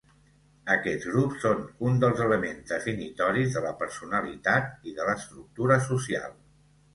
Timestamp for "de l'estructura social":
5.01-6.35